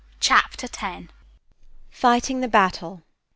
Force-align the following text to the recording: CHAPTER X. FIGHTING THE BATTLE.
CHAPTER 0.19 0.67
X. 0.81 1.11
FIGHTING 1.91 2.39
THE 2.41 2.47
BATTLE. 2.47 3.03